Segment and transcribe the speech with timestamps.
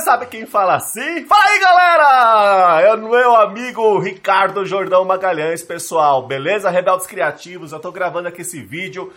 [0.00, 1.26] Sabe quem fala assim?
[1.26, 2.80] Fala aí, galera!
[2.80, 6.26] É o meu amigo Ricardo Jordão Magalhães, pessoal.
[6.26, 6.70] Beleza?
[6.70, 9.12] Rebeldes Criativos, eu tô gravando aqui esse vídeo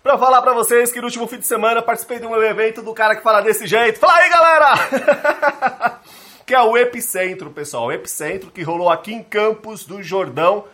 [0.00, 2.94] pra falar pra vocês que no último fim de semana participei de um evento do
[2.94, 3.98] cara que fala desse jeito.
[3.98, 6.00] Fala aí, galera!
[6.46, 7.86] que é o Epicentro, pessoal.
[7.86, 10.66] O Epicentro que rolou aqui em Campos do Jordão.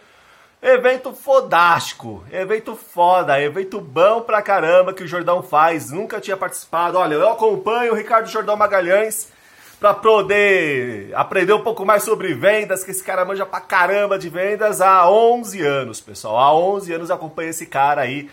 [0.63, 5.91] Evento fodástico, evento foda, evento bom pra caramba que o Jordão faz.
[5.91, 6.99] Nunca tinha participado.
[6.99, 9.33] Olha, eu acompanho o Ricardo Jordão Magalhães
[9.85, 14.31] para poder aprender um pouco mais sobre vendas, que esse cara manja pra caramba de
[14.31, 16.39] vendas há 11 anos, pessoal.
[16.39, 18.31] Há 11 anos eu acompanho esse cara aí.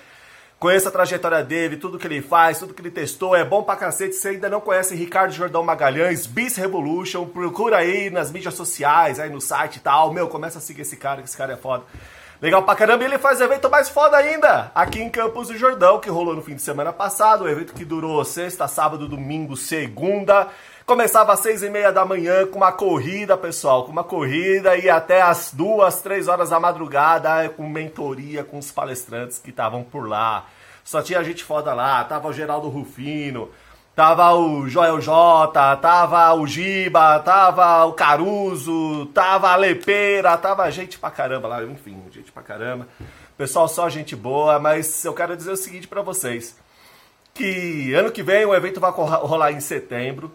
[0.58, 3.76] Conheço a trajetória dele, tudo que ele faz, tudo que ele testou, é bom pra
[3.76, 4.16] cacete.
[4.16, 9.30] Se ainda não conhece Ricardo Jordão Magalhães, Bis Revolution, procura aí nas mídias sociais, aí
[9.30, 10.14] no site e tal.
[10.14, 11.84] Meu, começa a seguir esse cara, que esse cara é foda.
[12.42, 16.00] Legal pra caramba, e ele faz evento mais foda ainda, aqui em Campos do Jordão,
[16.00, 20.48] que rolou no fim de semana passado, um evento que durou sexta, sábado, domingo, segunda,
[20.84, 24.90] começava às seis e meia da manhã com uma corrida, pessoal, com uma corrida e
[24.90, 30.10] até às duas, três horas da madrugada, com mentoria com os palestrantes que estavam por
[30.10, 30.48] lá.
[30.84, 33.52] Só tinha gente foda lá, tava o Geraldo Rufino,
[34.02, 40.98] Tava o Joel J, tava o Giba, tava o Caruso, tava a Lepeira, tava gente
[40.98, 42.88] pra caramba lá, enfim, gente pra caramba.
[43.38, 46.58] Pessoal, só gente boa, mas eu quero dizer o seguinte para vocês.
[47.32, 50.32] Que ano que vem o evento vai rolar em setembro.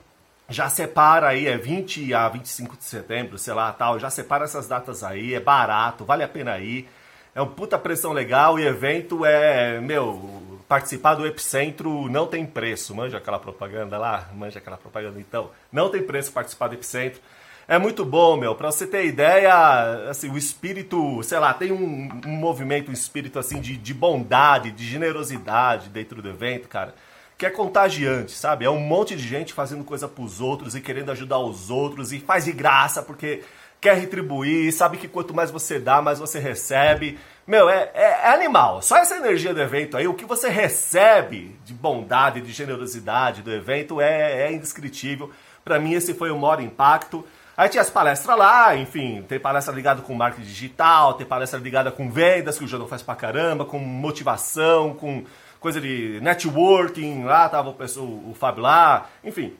[0.49, 3.99] Já separa aí, é 20 a 25 de setembro, sei lá, tal.
[3.99, 6.89] Já separa essas datas aí, é barato, vale a pena ir.
[7.37, 12.95] É um puta pressão legal e evento é, meu, participar do Epicentro não tem preço.
[12.95, 14.31] Manja aquela propaganda lá?
[14.35, 15.51] Manja aquela propaganda então.
[15.71, 17.21] Não tem preço participar do Epicentro.
[17.69, 18.55] É muito bom, meu.
[18.55, 23.39] Pra você ter ideia, assim, o espírito, sei lá, tem um, um movimento, um espírito
[23.39, 26.95] assim de, de bondade, de generosidade dentro do evento, cara,
[27.37, 28.65] que é contagiante, sabe?
[28.65, 32.19] É um monte de gente fazendo coisa pros outros e querendo ajudar os outros e
[32.19, 33.43] faz de graça porque
[33.81, 37.19] quer retribuir, sabe que quanto mais você dá, mais você recebe.
[37.47, 38.83] Meu, é, é, é, animal.
[38.83, 43.53] Só essa energia do evento aí, o que você recebe de bondade, de generosidade do
[43.53, 45.31] evento é, é indescritível.
[45.65, 47.25] Para mim, esse foi o maior impacto.
[47.57, 51.91] Aí tinha as palestras lá, enfim, tem palestra ligada com marketing digital, tem palestra ligada
[51.91, 55.25] com vendas, que o Jordão faz pra caramba, com motivação, com
[55.59, 59.55] coisa de networking, lá tava o, o, o Fábio lá, enfim.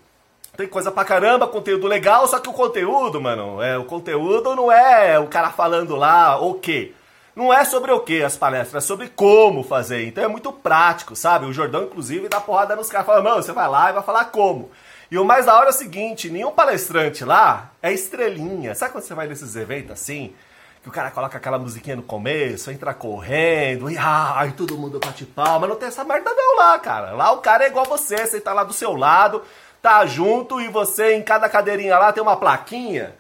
[0.57, 4.73] Tem coisa pra caramba, conteúdo legal, só que o conteúdo, mano, é, o conteúdo não
[4.73, 6.95] é o cara falando lá o quê?
[7.35, 10.07] Não é sobre o que as palestras, é sobre como fazer.
[10.07, 11.45] Então é muito prático, sabe?
[11.45, 13.07] O Jordão, inclusive, dá porrada nos caras.
[13.07, 14.71] Fala, mano, você vai lá e vai falar como.
[15.11, 18.75] E o mais da hora é o seguinte, nenhum palestrante lá é estrelinha.
[18.75, 20.35] Sabe quando você vai nesses eventos assim?
[20.83, 25.27] Que o cara coloca aquela musiquinha no começo, entra correndo, e ai, todo mundo bate
[25.27, 25.67] palma.
[25.67, 27.13] Não tem essa merda não lá, cara.
[27.13, 29.43] Lá o cara é igual você, você tá lá do seu lado,
[29.83, 33.15] tá junto e você em cada cadeirinha lá tem uma plaquinha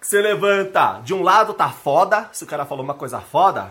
[0.00, 3.70] que você levanta, de um lado tá foda, se o cara falou uma coisa foda,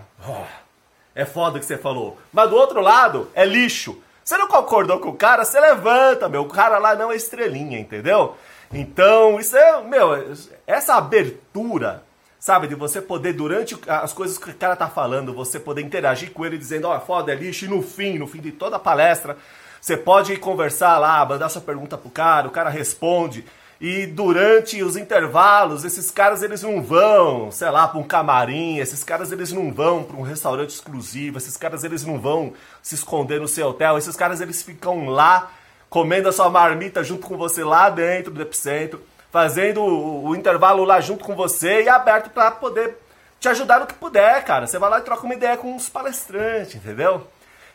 [1.16, 2.18] é foda que você falou.
[2.32, 4.02] Mas do outro lado é lixo.
[4.24, 6.44] Você não concordou com o cara, você levanta, meu.
[6.44, 8.38] O cara lá não é estrelinha, entendeu?
[8.72, 10.36] Então, isso é, meu,
[10.68, 12.04] essa abertura,
[12.40, 16.32] sabe, de você poder, durante as coisas que o cara tá falando, você poder interagir
[16.32, 18.76] com ele dizendo, ó, oh, foda, é lixo, e no fim, no fim de toda
[18.76, 19.36] a palestra,
[19.82, 23.46] você pode conversar lá, mandar sua pergunta pro cara, o cara responde.
[23.82, 29.06] E durante os intervalos, esses caras eles não vão, sei lá, para um camarim, esses
[29.06, 32.54] caras eles não vão para um restaurante exclusivo, esses caras eles não vão
[32.84, 35.50] se esconder no seu hotel, esses caras eles ficam lá
[35.90, 39.02] comendo a sua marmita junto com você lá dentro do epicentro,
[39.32, 42.98] fazendo o, o intervalo lá junto com você e aberto para poder
[43.40, 44.68] te ajudar no que puder, cara.
[44.68, 47.26] Você vai lá e troca uma ideia com os palestrantes, entendeu?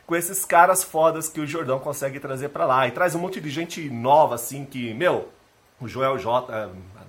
[0.07, 2.87] Com esses caras fodas que o Jordão consegue trazer para lá.
[2.87, 5.29] E traz um monte de gente nova, assim, que, meu,
[5.81, 6.69] o Joel J, é,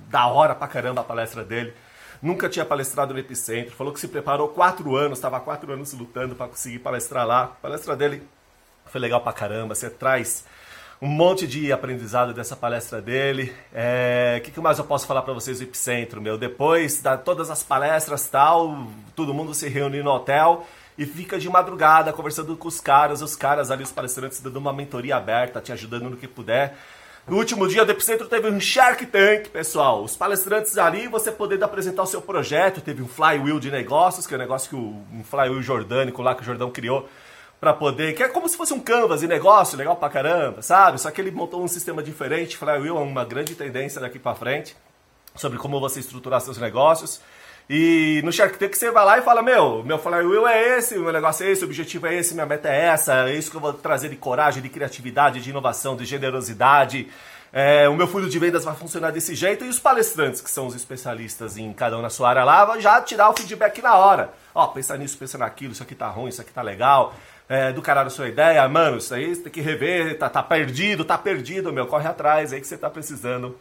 [0.09, 1.73] da hora pra caramba a palestra dele.
[2.21, 3.75] Nunca tinha palestrado no Epicentro.
[3.75, 7.43] Falou que se preparou quatro anos, estava quatro anos lutando para conseguir palestrar lá.
[7.43, 8.23] A palestra dele
[8.85, 9.75] foi legal pra caramba.
[9.75, 10.45] Você traz
[11.01, 13.53] um monte de aprendizado dessa palestra dele.
[13.71, 16.37] O é, que, que, mais eu posso falar para vocês do Epicentro, meu?
[16.37, 20.65] Depois de todas as palestras tal, todo mundo se reúne no hotel
[20.97, 24.71] e fica de madrugada conversando com os caras, os caras ali, os palestrantes, dando uma
[24.71, 26.77] mentoria aberta, te ajudando no que puder.
[27.27, 30.03] No último dia do Epicentro teve um Shark Tank, pessoal.
[30.03, 32.81] Os palestrantes ali, você podendo apresentar o seu projeto.
[32.81, 36.35] Teve um Flywheel de negócios, que é um negócio que o um Flywheel jordânico lá
[36.35, 37.09] que o Jordão criou
[37.59, 41.01] para poder, que é como se fosse um canvas de negócio, legal pra caramba, sabe?
[41.01, 42.57] Só que ele montou um sistema diferente.
[42.57, 44.75] Flywheel é uma grande tendência daqui para frente
[45.35, 47.19] sobre como você estruturar seus negócios.
[47.69, 51.11] E no Shark Tank você vai lá e fala, meu, meu flywheel é esse, meu
[51.11, 53.61] negócio é esse, o objetivo é esse, minha meta é essa, é isso que eu
[53.61, 57.07] vou trazer de coragem, de criatividade, de inovação, de generosidade.
[57.51, 60.67] É, o meu funil de vendas vai funcionar desse jeito e os palestrantes, que são
[60.67, 63.95] os especialistas em cada um na sua área lá, vão já tirar o feedback na
[63.95, 64.31] hora.
[64.53, 67.15] Ó, pensa nisso, pensa naquilo, isso aqui tá ruim, isso aqui tá legal.
[67.47, 70.43] É, do caralho a sua ideia, mano, isso aí você tem que rever, tá, tá
[70.43, 73.55] perdido, tá perdido, meu, corre atrás aí que você tá precisando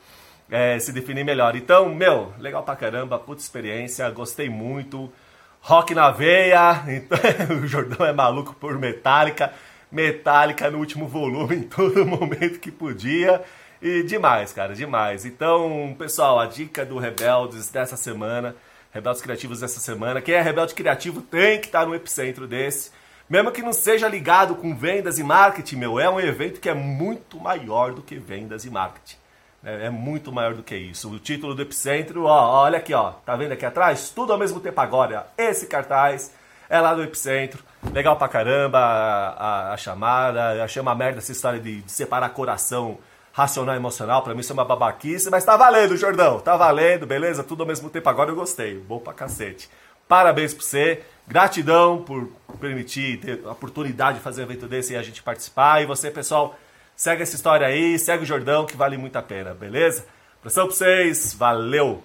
[0.50, 1.56] é, se definir melhor.
[1.56, 5.12] Então, meu, legal pra caramba, puta experiência, gostei muito.
[5.60, 7.18] Rock na veia, então,
[7.62, 9.52] o Jordão é maluco por Metallica,
[9.90, 13.42] Metallica no último volume, em todo momento que podia.
[13.80, 15.24] E demais, cara, demais.
[15.24, 18.54] Então, pessoal, a dica do Rebeldes dessa semana,
[18.92, 22.90] Rebeldes Criativos dessa semana, quem é Rebelde Criativo tem que estar no epicentro desse.
[23.28, 26.74] Mesmo que não seja ligado com vendas e marketing, meu, é um evento que é
[26.74, 29.16] muito maior do que vendas e marketing.
[29.64, 31.10] É, é, muito maior do que isso.
[31.10, 33.12] O título do Epicentro, ó, olha aqui, ó.
[33.24, 34.10] Tá vendo aqui atrás?
[34.10, 35.26] Tudo ao mesmo tempo agora.
[35.38, 36.32] Esse cartaz
[36.68, 37.64] é lá do Epicentro.
[37.92, 40.54] Legal pra caramba a, a, a chamada.
[40.54, 42.98] Eu achei uma merda essa história de, de separar coração
[43.32, 44.22] racional e emocional.
[44.22, 46.40] Pra mim isso é uma babaquice, mas tá valendo, Jordão.
[46.40, 47.42] Tá valendo, beleza?
[47.42, 48.78] Tudo ao mesmo tempo agora eu gostei.
[48.78, 49.70] Bom pra cacete.
[50.06, 51.02] Parabéns pra você.
[51.26, 52.28] Gratidão por
[52.60, 55.82] permitir ter a oportunidade de fazer um evento desse e a gente participar.
[55.82, 56.54] E você, pessoal,
[56.96, 60.06] Segue essa história aí, segue o Jordão que vale muito a pena, beleza?
[60.40, 62.02] Pressão pra vocês, valeu!